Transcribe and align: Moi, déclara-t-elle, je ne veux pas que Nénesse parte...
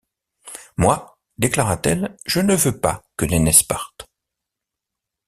Moi, 0.77 1.15
déclara-t-elle, 1.37 2.17
je 2.25 2.39
ne 2.39 2.55
veux 2.55 2.79
pas 2.79 3.03
que 3.17 3.25
Nénesse 3.25 3.61
parte... 3.61 4.09